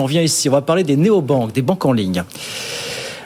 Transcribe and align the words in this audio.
On 0.00 0.06
vient 0.06 0.22
ici, 0.22 0.48
on 0.48 0.52
va 0.52 0.60
parler 0.60 0.82
des 0.82 0.96
néobanques, 0.96 1.52
des 1.52 1.62
banques 1.62 1.86
en 1.86 1.92
ligne. 1.92 2.24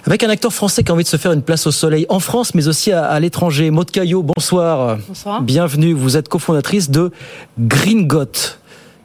Avec 0.04 0.22
un 0.22 0.28
acteur 0.28 0.52
français 0.52 0.84
qui 0.84 0.90
a 0.90 0.94
envie 0.94 1.02
de 1.02 1.08
se 1.08 1.16
faire 1.16 1.32
une 1.32 1.40
place 1.40 1.66
au 1.66 1.70
soleil 1.70 2.04
en 2.10 2.20
France, 2.20 2.54
mais 2.54 2.68
aussi 2.68 2.92
à, 2.92 3.18
l'étranger. 3.20 3.70
Maud 3.70 3.90
Caillot, 3.90 4.22
bonsoir. 4.22 4.98
Bonsoir. 5.08 5.40
Bienvenue. 5.40 5.94
Vous 5.94 6.18
êtes 6.18 6.28
cofondatrice 6.28 6.90
de 6.90 7.10
Gringot, 7.58 8.26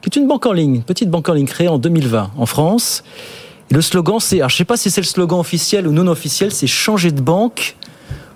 qui 0.02 0.10
est 0.10 0.16
une 0.16 0.28
banque 0.28 0.44
en 0.44 0.52
ligne, 0.52 0.82
petite 0.82 1.08
banque 1.08 1.26
en 1.30 1.32
ligne 1.32 1.46
créée 1.46 1.68
en 1.68 1.78
2020 1.78 2.32
en 2.36 2.44
France. 2.44 3.02
Et 3.70 3.74
le 3.74 3.80
slogan, 3.80 4.20
c'est, 4.20 4.36
alors 4.36 4.50
je 4.50 4.56
sais 4.56 4.66
pas 4.66 4.76
si 4.76 4.90
c'est 4.90 5.00
le 5.00 5.06
slogan 5.06 5.40
officiel 5.40 5.88
ou 5.88 5.92
non 5.92 6.06
officiel, 6.06 6.52
c'est 6.52 6.66
changer 6.66 7.12
de 7.12 7.22
banque 7.22 7.76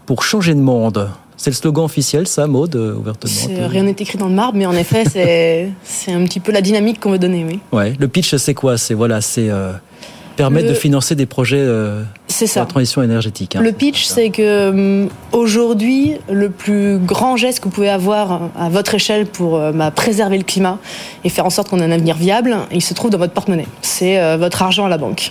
pour 0.06 0.22
changer 0.22 0.54
de 0.54 0.60
monde. 0.60 1.10
C'est 1.39 1.50
le 1.50 1.55
slogan 1.55 1.84
officiel, 1.84 2.27
ça, 2.27 2.48
Maud, 2.48 2.75
euh, 2.75 2.95
ouvertement 2.95 3.68
Rien 3.68 3.84
n'est 3.84 3.93
écrit 3.93 4.18
dans 4.18 4.27
le 4.27 4.34
marbre, 4.34 4.59
mais 4.59 4.66
en 4.66 4.73
effet, 4.73 5.05
c'est 5.84 6.12
un 6.12 6.25
petit 6.25 6.41
peu 6.41 6.50
la 6.50 6.61
dynamique 6.61 6.98
qu'on 6.98 7.12
veut 7.12 7.18
donner, 7.18 7.46
oui. 7.48 7.61
Ouais, 7.70 7.95
le 7.98 8.09
pitch, 8.09 8.34
c'est 8.34 8.55
quoi? 8.55 8.77
C'est 8.77 8.95
voilà, 8.95 9.20
c'est 9.20 9.48
euh, 9.48 9.70
permettre 10.34 10.69
de 10.69 10.74
financer 10.74 11.14
des 11.14 11.27
projets 11.27 11.60
euh, 11.60 12.02
ça. 12.27 12.60
la 12.60 12.66
transition 12.66 13.05
énergétique. 13.05 13.55
Hein. 13.55 13.60
Le 13.60 13.70
pitch, 13.70 14.05
c'est 14.05 14.30
que 14.30 15.06
aujourd'hui, 15.30 16.15
le 16.29 16.51
plus 16.51 16.98
grand 16.98 17.37
geste 17.37 17.60
que 17.60 17.65
vous 17.66 17.70
pouvez 17.70 17.88
avoir 17.88 18.51
à 18.59 18.68
votre 18.68 18.96
échelle 18.96 19.27
pour 19.27 19.60
bah, 19.73 19.93
préserver 19.93 20.38
le 20.38 20.45
climat 20.45 20.79
et 21.23 21.29
faire 21.29 21.46
en 21.46 21.51
sorte 21.51 21.68
qu'on 21.68 21.79
ait 21.79 21.84
un 21.84 21.93
avenir 21.93 22.16
viable, 22.16 22.57
il 22.73 22.82
se 22.82 22.95
trouve 22.95 23.12
dans 23.12 23.18
votre 23.18 23.32
porte-monnaie. 23.32 23.66
C'est 23.80 24.37
votre 24.37 24.60
argent 24.62 24.87
à 24.87 24.88
la 24.88 24.98
banque. 24.98 25.30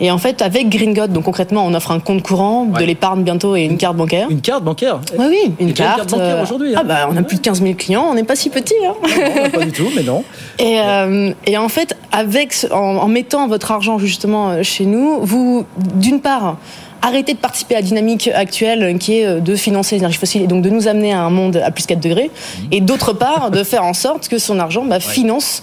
Et 0.00 0.10
en 0.10 0.18
fait, 0.18 0.42
avec 0.42 0.68
Gringot, 0.68 1.06
donc 1.06 1.24
concrètement, 1.24 1.64
on 1.64 1.74
offre 1.74 1.90
un 1.90 2.00
compte 2.00 2.22
courant, 2.22 2.66
de 2.66 2.84
l'épargne 2.84 3.22
bientôt 3.22 3.56
et 3.56 3.62
une 3.62 3.78
carte 3.78 3.96
bancaire. 3.96 4.28
Une 4.30 4.40
carte 4.40 4.62
bancaire 4.62 5.00
Oui, 5.18 5.26
oui, 5.28 5.52
une 5.58 5.72
carte. 5.72 6.10
Bancaire 6.10 6.42
aujourd'hui. 6.42 6.74
Hein. 6.74 6.80
Ah 6.80 6.84
bah, 6.84 7.08
on 7.10 7.16
a 7.16 7.22
plus 7.22 7.36
de 7.36 7.42
15 7.42 7.62
000 7.62 7.74
clients, 7.74 8.06
on 8.10 8.14
n'est 8.14 8.24
pas 8.24 8.36
si 8.36 8.50
petit. 8.50 8.74
Hein. 8.86 8.94
Non, 9.02 9.50
pas 9.50 9.64
du 9.64 9.72
tout, 9.72 9.88
mais 9.94 10.02
non. 10.02 10.24
Et, 10.58 10.80
euh, 10.80 11.32
et 11.44 11.58
en 11.58 11.68
fait, 11.68 11.96
avec, 12.12 12.54
en, 12.70 12.76
en, 12.78 13.08
mettant 13.08 13.46
votre 13.46 13.72
argent 13.72 13.98
justement 13.98 14.50
euh, 14.50 14.62
chez 14.62 14.86
nous, 14.86 15.20
vous, 15.20 15.66
d'une 15.76 16.20
part, 16.20 16.56
arrêtez 17.02 17.34
de 17.34 17.38
participer 17.38 17.74
à 17.74 17.78
la 17.78 17.82
dynamique 17.82 18.30
actuelle 18.34 18.96
qui 18.98 19.18
est 19.18 19.26
euh, 19.26 19.40
de 19.40 19.54
financer 19.54 19.96
les 19.96 20.00
énergies 20.00 20.18
fossiles 20.18 20.42
et 20.42 20.46
donc 20.46 20.62
de 20.62 20.70
nous 20.70 20.88
amener 20.88 21.12
à 21.12 21.20
un 21.20 21.30
monde 21.30 21.56
à 21.56 21.70
plus 21.70 21.86
4 21.86 22.00
degrés. 22.00 22.30
Mmh. 22.30 22.62
Et 22.72 22.80
d'autre 22.80 23.12
part, 23.12 23.50
de 23.50 23.62
faire 23.64 23.84
en 23.84 23.94
sorte 23.94 24.28
que 24.28 24.38
son 24.38 24.58
argent 24.58 24.84
bah, 24.84 25.00
finance 25.00 25.62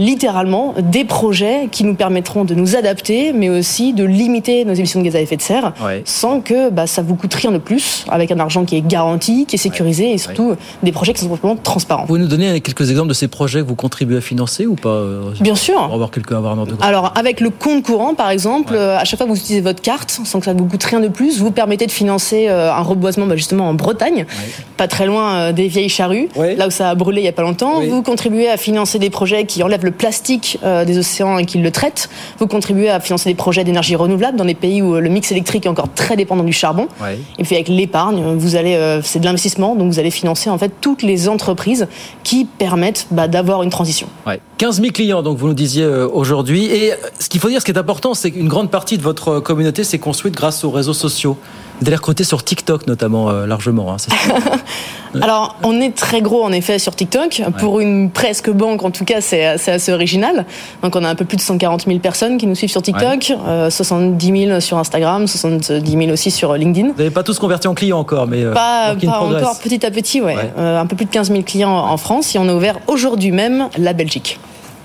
littéralement 0.00 0.74
des 0.80 1.04
projets 1.04 1.68
qui 1.70 1.84
nous 1.84 1.94
permettront 1.94 2.44
de 2.44 2.54
nous 2.54 2.74
adapter, 2.74 3.32
mais 3.32 3.48
aussi 3.48 3.92
de 3.92 4.02
limiter 4.02 4.64
nos 4.64 4.74
émissions 4.74 5.00
de 5.00 5.04
gaz 5.04 5.14
à 5.14 5.20
effet 5.20 5.36
de 5.36 5.42
serre, 5.42 5.72
sans 6.04 6.40
que 6.40 6.70
bah, 6.70 6.88
ça 6.88 7.02
vous 7.02 7.14
coûte 7.14 7.34
rien 7.34 7.52
de 7.52 7.58
plus, 7.58 8.04
avec 8.08 8.32
un 8.32 8.40
argent 8.40 8.64
qui 8.64 8.76
est 8.76 8.86
garanti, 8.86 9.46
qui 9.46 9.56
est 9.56 9.58
sécurisé, 9.58 10.10
et 10.10 10.18
surtout 10.18 10.56
des 10.82 10.90
projets 10.90 11.12
qui 11.12 11.20
sont 11.20 11.28
complètement 11.28 11.56
transparents. 11.56 12.02
Vous 12.02 12.08
pouvez 12.08 12.20
nous 12.20 12.26
donner 12.26 12.60
quelques 12.60 12.90
exemples 12.90 13.10
de 13.10 13.14
ces 13.14 13.28
projets 13.28 13.60
que 13.60 13.66
vous 13.66 13.76
contribuez 13.76 14.16
à 14.16 14.20
financer 14.20 14.66
ou 14.66 14.74
pas 14.74 14.88
euh, 14.88 15.30
Bien 15.40 15.54
sûr. 15.54 15.84
Pour 15.84 15.94
avoir 15.94 16.10
quelques 16.10 16.32
avoir 16.32 16.58
un 16.58 16.64
Alors 16.80 17.12
avec 17.14 17.40
le 17.40 17.50
compte 17.50 17.82
courant, 17.82 18.14
par 18.14 18.30
exemple, 18.30 18.74
à 18.74 19.04
chaque 19.04 19.18
fois 19.18 19.26
que 19.26 19.32
vous 19.32 19.38
utilisez 19.38 19.60
votre 19.60 19.82
carte, 19.82 20.10
sans 20.24 20.38
que 20.40 20.46
ça 20.46 20.54
vous 20.54 20.64
coûte 20.64 20.82
rien 20.84 21.00
de 21.00 21.08
plus, 21.08 21.40
vous 21.40 21.50
permettez 21.50 21.86
de 21.86 21.92
financer 21.92 22.48
euh, 22.48 22.72
un 22.72 22.80
reboisement 22.80 23.26
bah, 23.26 23.36
justement 23.36 23.68
en 23.68 23.74
Bretagne, 23.74 24.26
pas 24.76 24.88
très 24.88 25.06
loin 25.06 25.34
euh, 25.34 25.52
des 25.52 25.68
vieilles 25.68 25.88
charrues, 25.88 26.28
là 26.36 26.66
où 26.66 26.70
ça 26.70 26.90
a 26.90 26.94
brûlé 26.94 27.20
il 27.20 27.24
y 27.24 27.28
a 27.28 27.32
pas 27.32 27.42
longtemps. 27.42 27.80
Vous 27.82 28.02
contribuez 28.02 28.48
à 28.48 28.56
financer 28.56 28.98
des 28.98 29.10
projets 29.10 29.44
qui 29.44 29.62
enlèvent 29.62 29.84
le 29.84 29.89
plastique 29.90 30.58
euh, 30.62 30.84
des 30.84 30.98
océans 30.98 31.38
et 31.38 31.46
qu'ils 31.46 31.62
le 31.62 31.70
traitent. 31.70 32.08
Vous 32.38 32.46
contribuez 32.46 32.90
à 32.90 33.00
financer 33.00 33.28
des 33.28 33.34
projets 33.34 33.64
d'énergie 33.64 33.96
renouvelable 33.96 34.36
dans 34.36 34.44
des 34.44 34.54
pays 34.54 34.82
où 34.82 34.94
le 34.94 35.08
mix 35.08 35.30
électrique 35.30 35.66
est 35.66 35.68
encore 35.68 35.92
très 35.94 36.16
dépendant 36.16 36.44
du 36.44 36.52
charbon. 36.52 36.88
Et 37.38 37.44
puis 37.44 37.54
avec 37.54 37.68
l'épargne, 37.68 38.36
vous 38.36 38.56
allez, 38.56 38.74
euh, 38.74 39.00
c'est 39.02 39.18
de 39.18 39.24
l'investissement, 39.24 39.74
donc 39.74 39.92
vous 39.92 39.98
allez 39.98 40.10
financer 40.10 40.50
en 40.50 40.58
fait 40.58 40.72
toutes 40.80 41.02
les 41.02 41.28
entreprises 41.28 41.88
qui 42.24 42.44
permettent 42.44 43.06
bah, 43.10 43.28
d'avoir 43.28 43.62
une 43.62 43.70
transition. 43.70 44.08
15 44.58 44.80
000 44.80 44.92
clients, 44.92 45.22
donc 45.22 45.38
vous 45.38 45.48
nous 45.48 45.54
disiez 45.54 45.84
euh, 45.84 46.08
aujourd'hui. 46.08 46.66
Et 46.66 46.92
ce 47.18 47.28
qu'il 47.28 47.40
faut 47.40 47.48
dire, 47.48 47.60
ce 47.60 47.64
qui 47.64 47.72
est 47.72 47.78
important, 47.78 48.14
c'est 48.14 48.30
qu'une 48.30 48.48
grande 48.48 48.70
partie 48.70 48.98
de 48.98 49.02
votre 49.02 49.40
communauté 49.40 49.84
s'est 49.84 49.98
construite 49.98 50.34
grâce 50.34 50.64
aux 50.64 50.70
réseaux 50.70 50.92
sociaux. 50.92 51.38
Vous 51.80 51.86
allez 51.86 51.96
recruter 51.96 52.24
sur 52.24 52.44
TikTok 52.44 52.86
notamment 52.86 53.30
largement. 53.30 53.94
Hein, 53.94 53.96
Alors, 55.22 55.56
on 55.62 55.80
est 55.80 55.94
très 55.96 56.22
gros 56.22 56.44
en 56.44 56.52
effet 56.52 56.78
sur 56.78 56.94
TikTok. 56.94 57.42
Pour 57.58 57.80
une 57.80 58.10
presque 58.10 58.50
banque, 58.50 58.84
en 58.84 58.90
tout 58.90 59.04
cas, 59.04 59.20
c'est 59.20 59.44
assez 59.44 59.70
original. 59.88 60.44
Donc, 60.82 60.96
on 60.96 61.04
a 61.04 61.08
un 61.08 61.14
peu 61.14 61.24
plus 61.24 61.36
de 61.36 61.42
140 61.42 61.86
000 61.86 61.98
personnes 61.98 62.38
qui 62.38 62.46
nous 62.46 62.54
suivent 62.54 62.70
sur 62.70 62.82
TikTok, 62.82 63.32
70 63.70 64.26
000 64.26 64.50
euh, 64.50 64.60
sur 64.60 64.78
Instagram, 64.78 65.26
70 65.26 65.90
000 65.90 66.10
aussi 66.10 66.30
sur 66.30 66.54
LinkedIn. 66.54 66.88
Vous 66.88 66.98
n'avez 66.98 67.10
pas 67.10 67.22
tous 67.22 67.38
convertis 67.38 67.68
en 67.68 67.74
clients 67.74 67.98
encore, 67.98 68.26
mais 68.26 68.44
euh, 68.44 68.52
pas, 68.52 68.94
encore 69.06 69.58
petit 69.58 69.84
à 69.84 69.90
petit, 69.90 70.20
ouais. 70.20 70.36
Euh, 70.58 70.80
un 70.80 70.86
peu 70.86 70.96
plus 70.96 71.06
de 71.06 71.10
15 71.10 71.30
000 71.30 71.42
clients 71.42 71.70
en 71.70 71.96
France 71.96 72.34
et 72.34 72.38
on 72.38 72.48
a 72.48 72.54
ouvert 72.54 72.78
aujourd'hui 72.86 73.30
même 73.30 73.68
la 73.78 73.92
Belgique. 73.92 74.38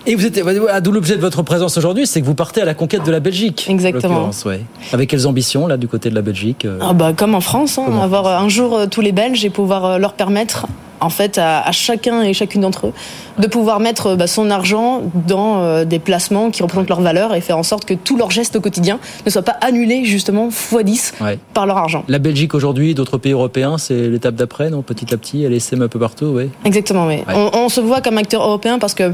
Et 0.08 0.14
vous 0.14 0.26
êtes, 0.26 0.40
d'où 0.84 0.92
l'objet 0.92 1.16
de 1.16 1.22
votre 1.22 1.42
présence 1.42 1.78
aujourd'hui, 1.78 2.06
c'est 2.06 2.22
que 2.22 2.28
vous 2.28 2.36
partez 2.36 2.62
à 2.62 2.66
la 2.66 2.76
conquête 2.76 3.04
de 3.04 3.12
la 3.12 3.20
Belgique. 3.20 3.66
Exactement. 3.68 4.30
Ouais. 4.46 4.62
Avec 4.94 5.10
quelles 5.10 5.26
ambitions 5.26 5.66
là 5.66 5.78
du 5.78 5.88
côté 5.88 6.12
de 6.12 6.16
la 6.16 6.22
Belgique 6.22 6.68
ah 6.80 6.94
bah, 6.94 7.14
comme 7.14 7.34
en 7.34 7.42
France, 7.42 7.80
hein, 7.80 7.88
avoir 8.04 8.28
un 8.28 8.48
jour 8.48 8.82
tous 8.92 9.02
les 9.02 9.12
Belges 9.12 9.44
et 9.46 9.50
pouvoir 9.50 9.98
leur 9.98 10.14
permettre 10.14 10.68
en 11.00 11.10
fait 11.10 11.38
à, 11.38 11.72
chacun 11.72 12.22
et 12.22 12.34
chacune 12.34 12.62
d'entre 12.62 12.88
eux 12.88 12.94
de 13.38 13.48
pouvoir 13.48 13.80
mettre 13.80 14.16
bah, 14.16 14.28
son 14.28 14.50
argent 14.50 15.02
dans 15.28 15.62
euh, 15.62 15.86
des 15.86 16.00
placements 16.00 16.52
qui 16.52 16.64
représentent 16.64 16.90
leur 16.90 17.02
valeur 17.02 17.36
et 17.36 17.42
faire 17.42 17.58
en 17.58 17.64
sorte 17.64 17.86
que 17.86 17.94
tous 17.94 18.18
leurs 18.18 18.32
gestes 18.32 18.56
au 18.56 18.62
quotidien 18.62 19.00
ne 19.26 19.32
soient 19.32 19.42
pas 19.42 19.58
annulés 19.62 20.06
justement 20.06 20.50
x10 20.50 21.14
par 21.54 21.66
leur 21.66 21.78
argent. 21.78 22.04
La 22.08 22.20
Belgique 22.20 22.54
aujourd'hui, 22.54 22.94
d'autres 22.94 23.18
pays 23.18 23.34
européens, 23.34 23.78
c'est 23.78 24.10
l'étape 24.10 24.36
d'après, 24.36 24.70
non? 24.70 24.82
Petit 24.82 25.14
à 25.14 25.18
petit, 25.18 25.44
elle 25.44 25.54
essaime 25.54 25.82
un 25.82 25.88
peu 25.88 26.00
partout, 26.00 26.28
oui. 26.28 26.50
Exactement, 26.64 27.08
oui. 27.08 27.24
On, 27.36 27.70
se 27.70 27.82
voit 27.82 28.02
comme 28.02 28.18
acteur 28.18 28.42
européen 28.42 28.80
parce 28.80 28.94
que 28.94 29.14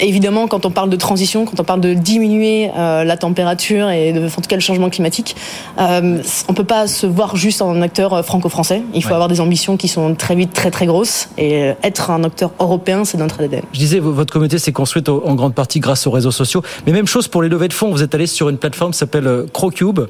évidemment, 0.00 0.46
quand 0.46 0.66
on 0.66 0.70
parle 0.70 0.90
de 0.90 0.96
transition, 0.96 1.44
quand 1.44 1.58
on 1.58 1.64
parle 1.64 1.80
de 1.80 1.94
diminuer 1.94 2.70
euh, 2.76 3.04
la 3.04 3.16
température 3.16 3.90
et 3.90 4.12
de, 4.12 4.26
en 4.26 4.30
tout 4.30 4.48
cas 4.48 4.56
le 4.56 4.60
changement 4.60 4.90
climatique, 4.90 5.34
euh, 5.78 6.22
on 6.48 6.54
peut 6.54 6.64
pas 6.64 6.86
se 6.86 7.06
voir 7.06 7.36
juste 7.36 7.62
en 7.62 7.80
acteur 7.82 8.24
franco-français. 8.24 8.82
Il 8.94 9.02
faut 9.02 9.14
avoir 9.14 9.28
des 9.28 9.40
ambitions 9.40 9.76
qui 9.76 9.88
sont 9.88 10.14
très 10.14 10.34
vite 10.34 10.52
très 10.52 10.70
très 10.70 10.86
grosses 10.86 11.25
et 11.38 11.72
être 11.82 12.10
un 12.10 12.24
acteur 12.24 12.50
européen, 12.60 13.04
c'est 13.04 13.18
notre 13.18 13.42
ADN. 13.42 13.62
Je 13.72 13.78
disais, 13.78 13.98
votre 13.98 14.32
communauté 14.32 14.58
s'est 14.58 14.72
construite 14.72 15.08
en 15.08 15.34
grande 15.34 15.54
partie 15.54 15.80
grâce 15.80 16.06
aux 16.06 16.10
réseaux 16.10 16.30
sociaux. 16.30 16.62
Mais 16.86 16.92
même 16.92 17.06
chose 17.06 17.28
pour 17.28 17.42
les 17.42 17.48
levées 17.48 17.68
de 17.68 17.72
fonds. 17.72 17.90
Vous 17.90 18.02
êtes 18.02 18.14
allé 18.14 18.26
sur 18.26 18.48
une 18.48 18.58
plateforme 18.58 18.92
qui 18.92 18.98
s'appelle 18.98 19.26
euh, 19.26 19.46
Crocube, 19.52 20.00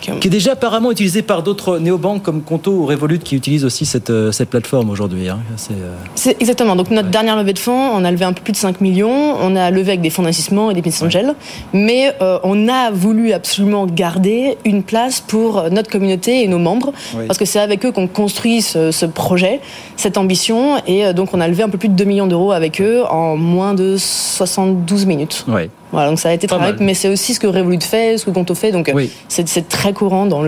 qui 0.00 0.10
est 0.10 0.30
déjà 0.30 0.52
apparemment 0.52 0.90
utilisée 0.90 1.22
par 1.22 1.42
d'autres 1.42 1.78
néobanques 1.78 2.22
comme 2.22 2.42
Conto 2.42 2.72
ou 2.72 2.86
Revolut 2.86 3.18
qui 3.18 3.36
utilisent 3.36 3.64
aussi 3.64 3.86
cette, 3.86 4.10
euh, 4.10 4.32
cette 4.32 4.50
plateforme 4.50 4.90
aujourd'hui. 4.90 5.28
Hein. 5.28 5.38
Euh, 5.70 5.94
c'est 6.14 6.36
exactement. 6.40 6.76
Donc 6.76 6.90
notre 6.90 7.10
dernière 7.10 7.36
levée 7.36 7.52
de 7.52 7.58
fonds, 7.58 7.90
on 7.92 8.04
a 8.04 8.10
levé 8.10 8.24
un 8.24 8.32
peu 8.32 8.42
plus 8.42 8.52
de 8.52 8.56
5 8.56 8.80
millions. 8.80 9.36
On 9.40 9.56
a 9.56 9.70
levé 9.70 9.92
avec 9.92 10.00
des 10.00 10.10
fonds 10.10 10.22
d'investissement 10.22 10.70
et 10.70 10.74
des 10.74 10.82
business 10.82 11.02
angels. 11.02 11.34
Mais 11.72 12.14
on 12.42 12.68
a 12.68 12.90
voulu 12.90 13.32
absolument 13.32 13.86
garder 13.86 14.56
une 14.64 14.82
place 14.82 15.20
pour 15.20 15.70
notre 15.70 15.90
communauté 15.90 16.42
et 16.42 16.48
nos 16.48 16.58
membres. 16.58 16.92
Parce 17.26 17.38
que 17.38 17.44
c'est 17.44 17.60
avec 17.60 17.84
eux 17.84 17.92
qu'on 17.92 18.06
construit 18.06 18.62
ce, 18.62 18.90
ce 18.90 19.06
projet, 19.06 19.60
cette 19.96 20.16
ambition 20.16 20.53
et 20.86 21.04
euh, 21.04 21.12
donc 21.12 21.30
on 21.32 21.40
a 21.40 21.48
levé 21.48 21.62
un 21.62 21.68
peu 21.68 21.78
plus 21.78 21.88
de 21.88 21.94
2 21.94 22.04
millions 22.04 22.26
d'euros 22.26 22.52
avec 22.52 22.80
eux 22.80 23.04
en 23.08 23.36
moins 23.36 23.74
de 23.74 23.96
72 23.96 25.06
minutes. 25.06 25.46
Voilà, 25.92 26.08
donc 26.08 26.18
ça 26.18 26.30
a 26.30 26.32
été 26.32 26.48
très 26.48 26.56
rapide, 26.56 26.80
mais 26.80 26.94
c'est 26.94 27.08
aussi 27.08 27.34
ce 27.34 27.40
que 27.40 27.46
Revolut 27.46 27.80
fait, 27.80 28.18
ce 28.18 28.24
que 28.24 28.30
Conto 28.30 28.54
fait, 28.54 28.72
donc 28.72 28.92
c'est 29.28 29.68
très 29.68 29.92
courant 29.92 30.26
dans 30.26 30.42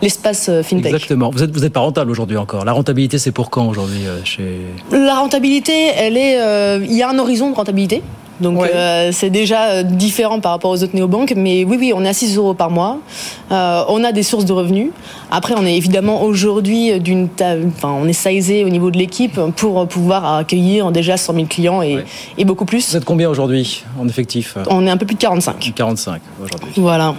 l'espace 0.00 0.48
le, 0.48 0.54
euh, 0.54 0.62
fintech. 0.62 0.86
Exactement. 0.86 1.30
Vous 1.30 1.42
êtes, 1.42 1.50
vous 1.50 1.64
êtes 1.64 1.72
pas 1.72 1.80
rentable 1.80 2.10
aujourd'hui 2.10 2.38
encore. 2.38 2.64
La 2.64 2.72
rentabilité, 2.72 3.18
c'est 3.18 3.32
pour 3.32 3.50
quand 3.50 3.66
aujourd'hui 3.66 4.06
euh, 4.06 4.24
chez... 4.24 4.60
La 4.90 5.16
rentabilité, 5.16 5.88
elle 5.96 6.16
est, 6.16 6.38
il 6.84 6.94
y 6.96 7.02
a 7.02 7.10
un 7.10 7.18
horizon 7.18 7.50
de 7.50 7.54
rentabilité. 7.54 8.02
Donc 8.42 8.62
euh, 8.62 9.10
c'est 9.12 9.30
déjà 9.30 9.70
euh, 9.70 9.82
différent 9.82 10.40
par 10.40 10.52
rapport 10.52 10.70
aux 10.70 10.82
autres 10.82 10.94
néobanques. 10.94 11.32
Mais 11.36 11.64
oui, 11.64 11.76
oui, 11.78 11.92
on 11.94 12.04
est 12.04 12.08
à 12.08 12.12
6 12.12 12.36
euros 12.36 12.54
par 12.54 12.70
mois. 12.70 12.98
Euh, 13.50 13.84
on 13.88 14.04
a 14.04 14.12
des 14.12 14.22
sources 14.22 14.44
de 14.44 14.52
revenus. 14.52 14.90
Après, 15.30 15.54
on 15.56 15.64
est 15.64 15.76
évidemment 15.76 16.22
aujourd'hui 16.22 17.00
d'une, 17.00 17.28
enfin, 17.68 17.94
on 17.96 18.06
est 18.06 18.12
sizé 18.12 18.64
au 18.64 18.68
niveau 18.68 18.90
de 18.90 18.98
l'équipe 18.98 19.40
pour 19.56 19.86
pouvoir 19.86 20.36
accueillir 20.36 20.92
déjà 20.92 21.16
100 21.16 21.34
000 21.34 21.46
clients 21.46 21.82
et, 21.82 22.04
et 22.36 22.44
beaucoup 22.44 22.64
plus. 22.64 22.90
Vous 22.90 22.96
êtes 22.96 23.04
combien 23.04 23.30
aujourd'hui 23.30 23.84
en 23.98 24.08
effectif? 24.08 24.56
On 24.68 24.86
est 24.86 24.90
un 24.90 24.96
peu 24.96 25.06
plus 25.06 25.14
de 25.14 25.20
45. 25.20 25.72
45 25.74 26.20
aujourd'hui. 26.42 26.72
Voilà. 26.76 27.14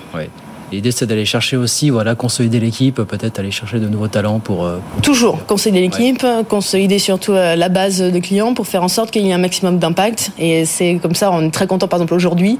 L'idée, 0.73 0.89
c'est 0.89 1.05
d'aller 1.05 1.25
chercher 1.25 1.55
aussi, 1.55 1.91
voilà, 1.91 2.15
consolider 2.15 2.59
l'équipe, 2.59 2.95
peut-être 2.95 3.37
aller 3.37 3.51
chercher 3.51 3.77
de 3.77 3.87
nouveaux 3.87 4.07
talents 4.07 4.39
pour. 4.39 4.65
Euh, 4.65 4.79
Toujours 5.03 5.45
consolider 5.45 5.81
l'équipe, 5.81 6.25
consolider 6.49 6.97
surtout 6.97 7.33
euh, 7.33 7.55
la 7.55 7.69
base 7.69 8.01
de 8.01 8.19
clients 8.19 8.55
pour 8.55 8.65
faire 8.65 8.81
en 8.81 8.87
sorte 8.87 9.11
qu'il 9.11 9.23
y 9.23 9.29
ait 9.29 9.33
un 9.33 9.37
maximum 9.37 9.77
d'impact. 9.77 10.31
Et 10.39 10.65
c'est 10.65 10.97
comme 10.99 11.13
ça, 11.13 11.29
on 11.31 11.45
est 11.45 11.51
très 11.51 11.67
content. 11.67 11.87
Par 11.87 11.99
exemple, 11.99 12.15
aujourd'hui, 12.15 12.57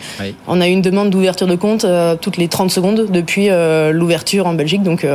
on 0.47 0.61
a 0.61 0.67
eu 0.67 0.71
une 0.71 0.83
demande 0.83 1.09
d'ouverture 1.09 1.47
de 1.47 1.55
compte 1.55 1.85
euh, 1.85 2.15
toutes 2.15 2.37
les 2.37 2.47
30 2.47 2.69
secondes 2.69 3.07
depuis 3.11 3.49
l'ouverture 3.91 4.45
en 4.45 4.53
Belgique. 4.53 4.83
Donc, 4.83 5.07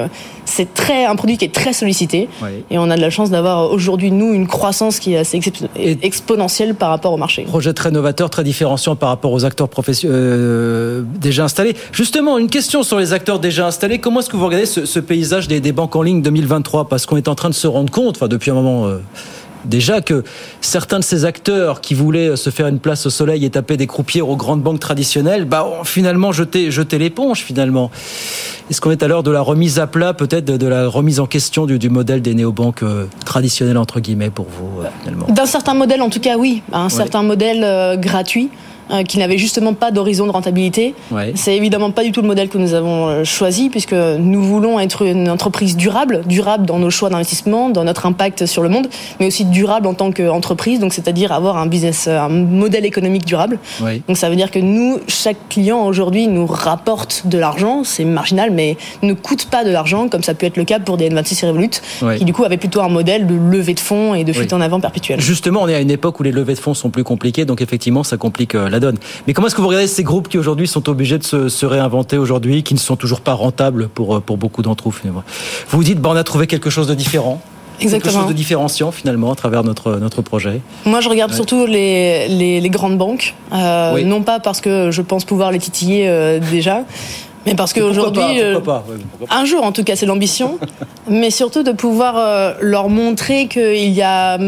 c'est 0.44 0.74
très 0.74 1.04
un 1.04 1.14
produit 1.14 1.38
qui 1.38 1.44
est 1.44 1.54
très 1.54 1.72
sollicité. 1.72 2.28
Et 2.68 2.78
on 2.78 2.90
a 2.90 2.96
de 2.96 3.00
la 3.00 3.10
chance 3.10 3.30
d'avoir 3.30 3.70
aujourd'hui 3.70 4.10
nous 4.10 4.34
une 4.34 4.48
croissance 4.48 4.98
qui 4.98 5.14
est 5.14 5.18
assez 5.18 5.40
exponentielle 6.02 6.74
par 6.74 6.88
rapport 6.88 7.12
au 7.12 7.16
marché. 7.16 7.44
Projet 7.44 7.72
très 7.74 7.92
novateur, 7.92 8.28
très 8.28 8.42
différenciant 8.42 8.96
par 8.96 9.10
rapport 9.10 9.30
aux 9.30 9.44
acteurs 9.44 9.68
professionnels 9.68 11.04
déjà 11.20 11.44
installés. 11.44 11.76
Justement, 11.92 12.38
une 12.38 12.48
question 12.48 12.82
sur 12.88 12.98
les 12.98 13.12
acteurs 13.12 13.38
déjà 13.38 13.66
installés. 13.66 13.98
Comment 13.98 14.20
est-ce 14.20 14.30
que 14.30 14.36
vous 14.36 14.46
regardez 14.46 14.66
ce, 14.66 14.98
paysage 14.98 15.46
des, 15.46 15.72
banques 15.72 15.94
en 15.94 16.02
ligne 16.02 16.22
2023 16.22 16.88
Parce 16.88 17.06
qu'on 17.06 17.16
est 17.16 17.28
en 17.28 17.34
train 17.34 17.50
de 17.50 17.54
se 17.54 17.66
rendre 17.66 17.92
compte, 17.92 18.16
enfin 18.16 18.28
depuis 18.28 18.50
un 18.50 18.54
moment. 18.54 18.86
Euh, 18.86 18.98
déjà 19.64 20.00
que 20.00 20.24
certains 20.60 20.98
de 20.98 21.04
ces 21.04 21.24
acteurs 21.24 21.80
qui 21.80 21.94
voulaient 21.94 22.36
se 22.36 22.50
faire 22.50 22.66
une 22.66 22.78
place 22.78 23.06
au 23.06 23.10
soleil 23.10 23.44
et 23.44 23.50
taper 23.50 23.76
des 23.76 23.86
croupières 23.86 24.28
aux 24.28 24.36
grandes 24.36 24.62
banques 24.62 24.80
traditionnelles, 24.80 25.44
bah, 25.44 25.66
ont 25.66 25.84
finalement 25.84 26.32
jeté, 26.32 26.70
jeté 26.70 26.98
l'éponge 26.98 27.40
finalement. 27.40 27.90
Est-ce 28.70 28.80
qu'on 28.80 28.90
est 28.90 29.02
à 29.02 29.08
l'heure 29.08 29.22
de 29.22 29.30
la 29.30 29.40
remise 29.40 29.78
à 29.78 29.86
plat, 29.86 30.14
peut-être 30.14 30.44
de, 30.44 30.66
la 30.66 30.88
remise 30.88 31.20
en 31.20 31.26
question 31.26 31.66
du, 31.66 31.78
du 31.78 31.90
modèle 31.90 32.22
des 32.22 32.34
néobanques 32.34 32.82
euh, 32.82 33.06
traditionnelles, 33.24 33.78
entre 33.78 34.00
guillemets, 34.00 34.30
pour 34.30 34.46
vous, 34.46 34.80
euh, 34.80 34.88
finalement? 35.00 35.26
D'un 35.28 35.46
certain 35.46 35.74
modèle, 35.74 36.02
en 36.02 36.10
tout 36.10 36.20
cas, 36.20 36.36
oui. 36.36 36.62
Un 36.72 36.88
certain 36.88 37.22
modèle 37.22 37.64
euh, 37.64 37.96
gratuit. 37.96 38.50
Euh, 38.90 39.02
qui 39.02 39.18
n'avait 39.18 39.36
justement 39.36 39.74
pas 39.74 39.90
d'horizon 39.90 40.26
de 40.26 40.30
rentabilité. 40.30 40.94
C'est 41.34 41.54
évidemment 41.54 41.90
pas 41.90 42.04
du 42.04 42.12
tout 42.12 42.22
le 42.22 42.26
modèle 42.26 42.48
que 42.48 42.56
nous 42.56 42.72
avons 42.72 43.08
euh, 43.08 43.24
choisi, 43.24 43.68
puisque 43.68 43.92
nous 43.92 44.42
voulons 44.42 44.80
être 44.80 45.02
une 45.02 45.28
entreprise 45.28 45.76
durable, 45.76 46.22
durable 46.26 46.64
dans 46.64 46.78
nos 46.78 46.88
choix 46.88 47.10
d'investissement, 47.10 47.68
dans 47.68 47.84
notre 47.84 48.06
impact 48.06 48.46
sur 48.46 48.62
le 48.62 48.70
monde, 48.70 48.88
mais 49.20 49.26
aussi 49.26 49.44
durable 49.44 49.86
en 49.86 49.92
tant 49.92 50.10
qu'entreprise, 50.10 50.80
donc 50.80 50.94
c'est-à-dire 50.94 51.32
avoir 51.32 51.58
un 51.58 51.66
business, 51.66 52.08
un 52.08 52.30
modèle 52.30 52.86
économique 52.86 53.26
durable. 53.26 53.58
Donc 54.06 54.16
ça 54.16 54.30
veut 54.30 54.36
dire 54.36 54.50
que 54.50 54.58
nous, 54.58 55.00
chaque 55.06 55.48
client 55.50 55.84
aujourd'hui 55.84 56.26
nous 56.26 56.46
rapporte 56.46 57.26
de 57.26 57.36
l'argent, 57.36 57.84
c'est 57.84 58.06
marginal, 58.06 58.50
mais 58.50 58.78
ne 59.02 59.12
coûte 59.12 59.46
pas 59.46 59.64
de 59.64 59.70
l'argent, 59.70 60.08
comme 60.08 60.22
ça 60.22 60.32
peut 60.32 60.46
être 60.46 60.56
le 60.56 60.64
cas 60.64 60.78
pour 60.78 60.96
des 60.96 61.10
N26 61.10 61.44
et 61.44 61.48
Revolut, 61.48 62.16
qui 62.16 62.24
du 62.24 62.32
coup 62.32 62.44
avaient 62.44 62.56
plutôt 62.56 62.80
un 62.80 62.88
modèle 62.88 63.26
de 63.26 63.34
levée 63.34 63.74
de 63.74 63.80
fonds 63.80 64.14
et 64.14 64.24
de 64.24 64.32
fuite 64.32 64.54
en 64.54 64.62
avant 64.62 64.80
perpétuelle. 64.80 65.20
Justement, 65.20 65.62
on 65.62 65.68
est 65.68 65.74
à 65.74 65.80
une 65.80 65.90
époque 65.90 66.18
où 66.20 66.22
les 66.22 66.32
levées 66.32 66.54
de 66.54 66.60
fonds 66.60 66.74
sont 66.74 66.88
plus 66.88 67.04
compliquées, 67.04 67.44
donc 67.44 67.60
effectivement, 67.60 68.02
ça 68.02 68.16
complique 68.16 68.54
euh, 68.54 68.77
la 68.78 68.80
donne. 68.80 68.98
Mais 69.26 69.32
comment 69.32 69.46
est-ce 69.46 69.54
que 69.54 69.60
vous 69.60 69.68
regardez 69.68 69.86
ces 69.86 70.04
groupes 70.04 70.28
qui 70.28 70.38
aujourd'hui 70.38 70.66
sont 70.66 70.88
obligés 70.88 71.18
de 71.18 71.24
se, 71.24 71.66
réinventer 71.66 72.16
aujourd'hui, 72.16 72.62
qui 72.62 72.74
ne 72.74 72.78
sont 72.78 72.96
toujours 72.96 73.20
pas 73.20 73.34
rentables 73.34 73.88
pour, 73.88 74.16
euh, 74.16 74.20
pour 74.20 74.38
beaucoup 74.38 74.62
d'entre 74.62 74.88
eux 74.88 74.92
Vous 75.04 75.22
vous 75.70 75.84
dites, 75.84 76.00
bah, 76.00 76.10
on 76.12 76.16
a 76.16 76.24
trouvé 76.24 76.46
quelque 76.46 76.70
chose 76.70 76.86
de 76.86 76.94
différent 76.94 77.40
Exactement. 77.80 78.12
Quelque 78.12 78.20
chose 78.22 78.28
de 78.28 78.36
différenciant 78.36 78.90
finalement 78.90 79.30
à 79.30 79.36
travers 79.36 79.62
notre, 79.62 79.98
notre 79.98 80.20
projet. 80.20 80.60
Moi 80.84 81.00
je 81.00 81.08
regarde 81.08 81.32
surtout 81.32 81.64
les, 81.64 82.26
les, 82.26 82.70
grandes 82.70 82.98
banques, 82.98 83.36
euh, 83.52 84.02
non 84.02 84.22
pas 84.22 84.40
parce 84.40 84.60
que 84.60 84.90
je 84.90 85.00
pense 85.00 85.24
pouvoir 85.24 85.52
les 85.52 85.60
titiller 85.60 86.08
euh, 86.08 86.40
déjà, 86.40 86.82
mais 87.46 87.54
parce 87.54 87.72
qu'aujourd'hui, 87.72 88.42
un 89.30 89.44
jour 89.44 89.62
en 89.62 89.70
tout 89.70 89.84
cas 89.84 89.94
c'est 89.94 90.06
l'ambition, 90.06 90.58
mais 91.08 91.30
surtout 91.30 91.62
de 91.62 91.70
pouvoir 91.70 92.56
leur 92.60 92.88
montrer 92.88 93.46
qu'il 93.46 93.90
y 93.90 94.02
a 94.02 94.38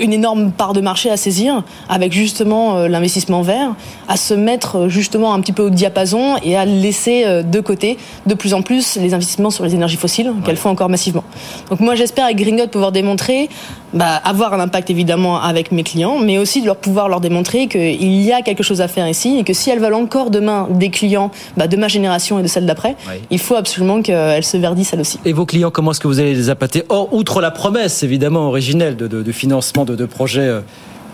une 0.00 0.12
énorme 0.12 0.52
part 0.52 0.72
de 0.72 0.80
marché 0.80 1.10
à 1.10 1.16
saisir 1.16 1.62
avec 1.88 2.12
justement 2.12 2.76
euh, 2.76 2.88
l'investissement 2.88 3.42
vert, 3.42 3.74
à 4.06 4.16
se 4.16 4.34
mettre 4.34 4.76
euh, 4.76 4.88
justement 4.88 5.32
un 5.32 5.40
petit 5.40 5.52
peu 5.52 5.62
au 5.62 5.70
diapason 5.70 6.36
et 6.42 6.56
à 6.56 6.64
laisser 6.64 7.24
euh, 7.24 7.42
de 7.42 7.60
côté 7.60 7.96
de 8.26 8.34
plus 8.34 8.54
en 8.54 8.62
plus 8.62 8.96
les 8.96 9.14
investissements 9.14 9.50
sur 9.50 9.64
les 9.64 9.74
énergies 9.74 9.96
fossiles 9.96 10.32
qu'elles 10.44 10.56
font 10.56 10.70
encore 10.70 10.88
massivement. 10.88 11.24
Donc 11.70 11.80
moi 11.80 11.94
j'espère 11.94 12.26
avec 12.26 12.36
Gringot 12.36 12.68
pouvoir 12.68 12.92
démontrer, 12.92 13.48
bah, 13.94 14.20
avoir 14.24 14.52
un 14.52 14.60
impact 14.60 14.90
évidemment 14.90 15.40
avec 15.40 15.72
mes 15.72 15.82
clients, 15.82 16.18
mais 16.18 16.38
aussi 16.38 16.60
de 16.60 16.66
leur 16.66 16.76
pouvoir 16.76 17.08
leur 17.08 17.20
démontrer 17.20 17.66
qu'il 17.68 18.22
y 18.22 18.32
a 18.32 18.42
quelque 18.42 18.62
chose 18.62 18.80
à 18.80 18.88
faire 18.88 19.08
ici 19.08 19.38
et 19.38 19.44
que 19.44 19.52
si 19.52 19.70
elles 19.70 19.80
veulent 19.80 19.94
encore 19.94 20.30
demain 20.30 20.68
des 20.70 20.90
clients 20.90 21.30
bah, 21.56 21.66
de 21.66 21.76
ma 21.76 21.88
génération 21.88 22.38
et 22.38 22.42
de 22.42 22.48
celle 22.48 22.66
d'après, 22.66 22.96
il 23.30 23.38
faut 23.38 23.56
absolument 23.56 24.02
qu'elles 24.02 24.44
se 24.44 24.56
verdissent 24.56 24.92
elles 24.92 25.00
aussi. 25.00 25.18
Et 25.24 25.32
vos 25.32 25.46
clients, 25.46 25.70
comment 25.70 25.92
est-ce 25.92 26.00
que 26.00 26.08
vous 26.08 26.20
allez 26.20 26.34
les 26.34 26.50
appâter? 26.50 26.84
Or, 26.88 27.12
outre 27.14 27.40
la 27.40 27.50
promesse 27.50 28.02
évidemment 28.02 28.48
originelle 28.48 28.96
de, 28.96 29.06
de 29.06 29.32
financement 29.32 29.77
de, 29.84 30.06
projets 30.06 30.40
euh, 30.40 30.60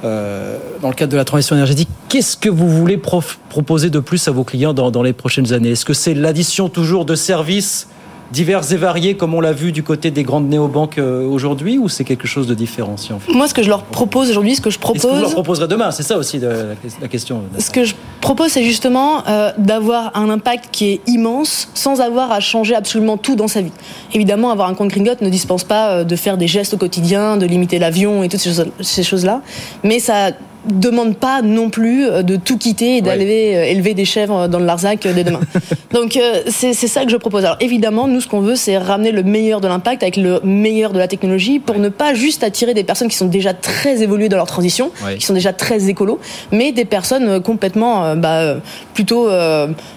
euh, 0.05 0.59
dans 0.81 0.89
le 0.89 0.95
cadre 0.95 1.13
de 1.13 1.17
la 1.17 1.25
transition 1.25 1.57
énergétique. 1.57 1.89
Qu'est-ce 2.09 2.37
que 2.37 2.49
vous 2.49 2.69
voulez 2.69 2.97
proposer 2.97 3.91
de 3.91 3.99
plus 4.01 4.29
à 4.29 4.31
vos 4.31 4.45
clients 4.45 4.75
dans, 4.75 4.91
dans 4.91 5.03
les 5.03 5.13
prochaines 5.13 5.53
années? 5.53 5.71
Est-ce 5.71 5.85
que 5.85 5.95
c'est 5.95 6.15
l'addition 6.15 6.69
toujours 6.69 7.05
de 7.05 7.15
services 7.15 7.89
divers 8.33 8.73
et 8.73 8.77
variés 8.77 9.17
comme 9.17 9.35
on 9.35 9.41
l'a 9.41 9.53
vu 9.53 9.73
du 9.73 9.83
côté 9.83 10.11
des 10.11 10.23
grandes 10.23 10.49
néobanques 10.49 10.99
euh, 10.99 11.27
aujourd'hui 11.27 11.79
ou 11.79 11.89
c'est 11.89 12.05
quelque 12.05 12.27
chose 12.27 12.47
de 12.47 12.55
différent 12.55 12.97
si 12.97 13.11
Moi, 13.29 13.49
ce 13.49 13.55
que 13.55 13.63
je 13.63 13.69
leur 13.69 13.85
propose 13.85 14.31
aujourd'hui, 14.31 14.55
ce 14.55 14.61
que 14.61 14.71
je 14.71 14.79
propose. 14.79 15.03
Ce 15.03 15.07
que 15.07 15.13
vous 15.13 15.21
leur 15.21 15.33
proposerez 15.33 15.69
demain, 15.69 15.91
c'est 15.91 16.03
ça 16.03 16.17
aussi 16.17 16.39
la 16.39 17.09
question. 17.09 17.43
Ce 17.59 17.71
que 17.71 17.85
je 17.85 17.95
propose, 18.21 18.49
c'est 18.49 18.65
justement 18.65 19.27
euh, 19.29 19.53
d'avoir 19.59 20.17
un 20.17 20.31
impact 20.31 20.69
qui 20.73 20.91
est 20.93 21.01
immense 21.07 21.69
sans 21.75 22.01
avoir 22.01 22.33
à 22.33 22.41
changer 22.41 22.75
absolument 22.75 23.17
tout 23.17 23.37
dans 23.37 23.49
sa 23.49 23.61
vie. 23.61 23.73
Évidemment, 24.13 24.51
avoir 24.51 24.69
un 24.69 24.75
compte 24.75 24.89
Gringot 24.89 25.17
ne 25.21 25.29
dispense 25.29 25.65
pas 25.65 25.91
euh, 25.91 26.05
de 26.05 26.17
faire 26.17 26.37
des 26.37 26.47
gestes 26.47 26.75
au 26.75 26.79
quotidien, 26.79 27.37
de 27.37 27.47
limiter 27.47 27.79
l'avion 27.79 28.23
et 28.23 28.29
toutes 28.29 28.41
ces 28.81 29.03
choses-là, 29.03 29.43
mais 29.83 29.99
ça 29.99 30.31
demande 30.67 31.17
pas 31.17 31.43
non 31.43 31.71
plus 31.71 32.07
euh, 32.07 32.23
de 32.23 32.37
tout 32.37 32.59
quitter 32.59 32.99
et 32.99 33.03
d'aller 33.03 33.55
euh, 33.55 33.65
élever 33.65 33.95
des 33.95 34.05
chèvres 34.05 34.49
dans 34.49 34.59
le 34.59 34.65
Larzac 34.65 35.05
euh, 35.07 35.13
dès 35.13 35.25
demain. 35.25 35.41
Donc 35.93 36.19
c'est 36.49 36.75
ça 36.75 37.05
que 37.05 37.11
je 37.11 37.17
propose. 37.17 37.45
Alors 37.45 37.57
évidemment, 37.61 38.09
nous 38.09 38.21
ce 38.21 38.29
qu'on 38.29 38.41
veut, 38.41 38.57
c'est 38.57 38.77
ramener 38.79 39.13
le 39.13 39.23
meilleur 39.23 39.61
de 39.61 39.69
l'impact 39.69 40.03
avec 40.03 40.17
le 40.17 40.41
meilleur 40.43 40.93
de 40.93 40.99
la 40.99 41.09
technologie 41.09 41.59
pour 41.61 41.79
ne 41.79 41.89
pas 41.89 42.15
juste 42.15 42.43
attirer 42.43 42.75
des 42.75 42.85
personnes 42.85 43.09
qui 43.09 43.17
sont 43.17 43.27
déjà 43.27 43.55
très 43.55 44.03
évoluées 44.03 44.29
dans 44.29 44.37
leur 44.37 44.47
transition, 44.47 44.91
qui 45.19 45.25
sont 45.25 45.35
déjà 45.35 45.53
très 45.53 45.89
écolos, 45.89 46.19
mais 46.51 46.73
des 46.73 46.85
personnes 46.85 47.41
complètement 47.41 48.17
bah, 48.17 48.57
plutôt 48.93 49.29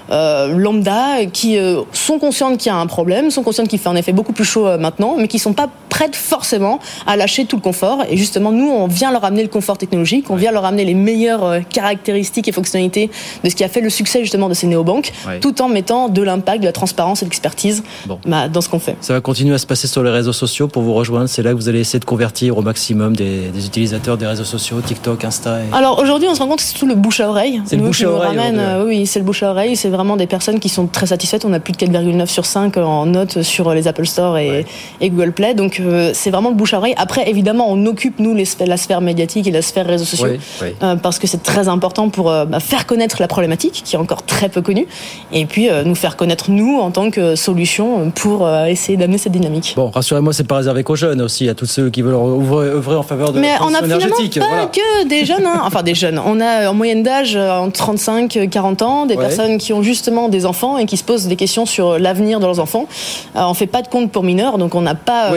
lambda 0.09 1.25
qui 1.33 1.57
sont 1.93 2.19
conscientes 2.19 2.59
qu'il 2.59 2.71
y 2.71 2.75
a 2.75 2.77
un 2.77 2.87
problème, 2.87 3.31
sont 3.31 3.43
conscientes 3.43 3.67
qu'il 3.67 3.79
fait 3.79 3.89
en 3.89 3.95
effet 3.95 4.13
beaucoup 4.13 4.33
plus 4.33 4.45
chaud 4.45 4.77
maintenant, 4.77 5.15
mais 5.17 5.27
qui 5.27 5.39
sont 5.39 5.53
pas 5.53 5.69
prêtes 5.89 6.15
forcément 6.15 6.79
à 7.07 7.15
lâcher 7.15 7.45
tout 7.45 7.55
le 7.55 7.61
confort. 7.61 8.03
Et 8.09 8.17
justement, 8.17 8.51
nous, 8.51 8.69
on 8.69 8.85
vient 8.85 9.11
leur 9.11 9.25
amener 9.25 9.41
le 9.41 9.49
confort 9.49 9.79
technologique, 9.79 10.29
on 10.29 10.35
vient 10.35 10.51
leur 10.51 10.56
amener 10.65 10.85
les 10.85 10.93
meilleures 10.93 11.43
euh, 11.43 11.59
caractéristiques 11.61 12.47
et 12.47 12.51
fonctionnalités 12.51 13.09
de 13.43 13.49
ce 13.49 13.55
qui 13.55 13.63
a 13.63 13.69
fait 13.69 13.81
le 13.81 13.89
succès 13.89 14.21
justement 14.21 14.49
de 14.49 14.53
ces 14.53 14.67
néobanques, 14.67 15.11
tout 15.41 15.61
en 15.61 15.69
mettant 15.69 16.09
de 16.09 16.21
l'impact, 16.21 16.61
de 16.61 16.65
la 16.65 16.71
transparence 16.71 17.21
et 17.21 17.25
de 17.25 17.29
l'expertise 17.29 17.83
bah, 18.25 18.47
dans 18.47 18.61
ce 18.61 18.69
qu'on 18.69 18.79
fait. 18.79 18.95
Ça 19.01 19.13
va 19.13 19.21
continuer 19.21 19.55
à 19.55 19.57
se 19.57 19.65
passer 19.65 19.87
sur 19.87 20.03
les 20.03 20.11
réseaux 20.11 20.33
sociaux 20.33 20.67
pour 20.67 20.83
vous 20.83 20.93
rejoindre. 20.93 21.27
C'est 21.27 21.43
là 21.43 21.51
que 21.51 21.55
vous 21.55 21.69
allez 21.69 21.79
essayer 21.79 21.99
de 21.99 22.05
convertir 22.05 22.57
au 22.57 22.61
maximum 22.61 23.15
des, 23.15 23.49
utilisateurs 23.65 24.17
des 24.17 24.25
réseaux 24.25 24.43
sociaux, 24.43 24.81
TikTok, 24.81 25.23
Insta. 25.23 25.57
Alors 25.73 25.99
aujourd'hui, 25.99 26.27
on 26.29 26.35
se 26.35 26.39
rend 26.39 26.47
compte 26.47 26.59
que 26.59 26.63
c'est 26.63 26.77
tout 26.77 26.87
le 26.87 26.95
bouche 26.95 27.19
à 27.19 27.29
oreille. 27.29 27.61
C'est 27.65 27.75
le 27.75 27.83
bouche 27.83 28.03
à 28.03 28.09
oreille. 28.09 28.37
Euh, 28.37 28.85
oui, 28.85 29.05
c'est 29.05 29.19
le 29.19 29.25
bouche 29.25 29.43
à 29.43 29.51
oreille. 29.51 29.75
C'est 29.75 29.89
vraiment 29.89 30.17
des 30.17 30.27
personnes 30.27 30.59
qui 30.59 30.69
sont 30.69 30.87
très 30.87 31.07
satisfaites. 31.07 31.45
On 31.45 31.53
a 31.53 31.59
plus 31.59 31.73
de 31.73 31.77
4,9 31.77 32.25
sur 32.27 32.45
5 32.45 32.77
en 32.77 33.05
notes 33.05 33.41
sur 33.41 33.73
les 33.73 33.87
Apple 33.87 34.05
Store 34.05 34.37
et, 34.37 34.65
Google 35.01 35.31
Play. 35.31 35.53
Donc 35.53 35.79
euh, 35.79 36.11
c'est 36.13 36.29
vraiment 36.29 36.49
le 36.49 36.55
bouche 36.55 36.73
à 36.73 36.77
oreille. 36.77 36.95
Après, 36.97 37.29
évidemment, 37.29 37.69
on 37.69 37.85
occupe 37.85 38.19
nous 38.19 38.33
les, 38.33 38.45
la 38.65 38.77
sphère 38.77 39.01
médiatique 39.01 39.47
et 39.47 39.51
la 39.51 39.61
sphère 39.61 39.85
réseaux 39.85 40.05
sociaux. 40.05 40.37
Euh, 40.61 40.95
parce 40.95 41.19
que 41.19 41.27
c'est 41.27 41.43
très 41.43 41.67
important 41.67 42.09
pour 42.09 42.31
euh, 42.31 42.45
bah, 42.45 42.59
faire 42.59 42.85
connaître 42.85 43.17
la 43.19 43.27
problématique 43.27 43.81
qui 43.85 43.95
est 43.95 43.99
encore 43.99 44.23
très 44.23 44.49
peu 44.49 44.61
connue 44.61 44.87
et 45.31 45.45
puis 45.45 45.69
euh, 45.69 45.83
nous 45.83 45.95
faire 45.95 46.15
connaître 46.15 46.51
nous 46.51 46.79
en 46.79 46.91
tant 46.91 47.11
que 47.11 47.35
solution 47.35 48.11
pour 48.11 48.49
essayer 48.67 48.97
d'amener 48.97 49.17
cette 49.17 49.31
dynamique. 49.31 49.73
Bon, 49.75 49.89
rassurez-moi, 49.89 50.33
c'est 50.33 50.45
pas 50.45 50.57
réservé 50.57 50.83
qu'aux 50.83 50.95
jeunes 50.95 51.21
aussi, 51.21 51.49
à 51.49 51.55
tous 51.55 51.65
ceux 51.65 51.89
qui 51.89 52.01
veulent 52.01 52.15
œuvrer 52.15 52.95
en 52.95 53.03
faveur 53.03 53.31
de 53.31 53.39
Mais 53.39 53.53
la 53.53 53.63
on 53.63 53.73
a 53.73 53.81
finalement 53.81 54.15
pas 54.15 54.67
que 54.67 55.07
des 55.07 55.25
jeunes, 55.25 55.45
hein. 55.45 55.61
enfin 55.63 55.83
des 55.83 55.95
jeunes. 55.95 56.19
On 56.23 56.39
a 56.39 56.69
en 56.69 56.73
moyenne 56.73 57.03
d'âge 57.03 57.35
entre 57.35 57.73
35, 57.73 58.49
40 58.49 58.81
ans, 58.81 59.05
des 59.05 59.15
personnes 59.15 59.57
qui 59.57 59.73
ont 59.73 59.81
justement 59.81 60.29
des 60.29 60.45
enfants 60.45 60.77
et 60.77 60.85
qui 60.85 60.97
se 60.97 61.03
posent 61.03 61.27
des 61.27 61.35
questions 61.35 61.65
sur 61.65 61.99
l'avenir 61.99 62.39
de 62.39 62.45
leurs 62.45 62.59
enfants. 62.59 62.87
on 63.35 63.53
fait 63.53 63.67
pas 63.67 63.81
de 63.81 63.87
compte 63.87 64.11
pour 64.11 64.23
mineurs, 64.23 64.57
donc 64.57 64.75
on 64.75 64.81
n'a 64.81 64.95
pas 64.95 65.31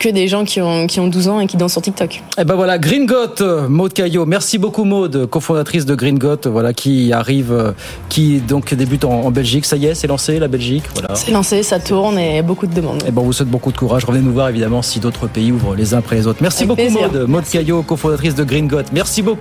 que 0.00 0.08
des 0.08 0.26
gens 0.26 0.44
qui 0.44 0.60
ont, 0.60 0.86
qui 0.86 0.98
ont 0.98 1.06
12 1.06 1.28
ans 1.28 1.40
et 1.40 1.46
qui 1.46 1.56
dansent 1.56 1.72
sur 1.72 1.82
TikTok. 1.82 2.16
Et 2.16 2.20
eh 2.40 2.44
ben 2.44 2.56
voilà, 2.56 2.78
Green 2.78 3.06
Got, 3.06 3.68
Maude 3.68 3.92
Caillot. 3.92 4.26
Merci 4.26 4.58
beaucoup 4.58 4.84
Maude, 4.84 5.26
cofondatrice 5.26 5.86
de 5.86 5.94
Green 5.94 6.18
Got, 6.18 6.46
voilà, 6.46 6.72
qui 6.72 7.12
arrive, 7.12 7.74
qui 8.08 8.40
donc 8.40 8.74
débute 8.74 9.04
en, 9.04 9.30
Belgique. 9.30 9.66
Ça 9.66 9.76
y 9.76 9.86
est, 9.86 9.94
c'est 9.94 10.08
lancé 10.08 10.38
la 10.38 10.48
Belgique. 10.48 10.84
Voilà. 10.94 11.14
C'est 11.14 11.30
lancé, 11.30 11.62
ça 11.62 11.78
tourne 11.78 12.18
et 12.18 12.42
beaucoup 12.42 12.66
de 12.66 12.74
demandes. 12.74 13.02
Et 13.02 13.08
eh 13.08 13.10
ben 13.12 13.20
on 13.20 13.26
vous 13.26 13.32
souhaite 13.32 13.50
beaucoup 13.50 13.70
de 13.70 13.76
courage. 13.76 14.04
Revenez 14.04 14.24
nous 14.24 14.32
voir 14.32 14.48
évidemment 14.48 14.82
si 14.82 14.98
d'autres 14.98 15.28
pays 15.28 15.52
ouvrent 15.52 15.76
les 15.76 15.94
uns 15.94 15.98
après 15.98 16.16
les 16.16 16.26
autres. 16.26 16.40
Merci 16.40 16.64
beaucoup 16.64 16.88
Maude. 16.88 17.26
Maude 17.28 17.44
Caillot, 17.44 17.82
cofondatrice 17.82 18.34
de 18.34 18.42
Green 18.42 18.66
Got. 18.66 18.84
Merci 18.92 19.22
beaucoup. 19.22 19.38